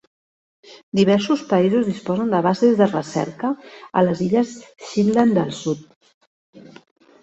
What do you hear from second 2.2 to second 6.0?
de bases de recerca a les illes Shetland del Sud.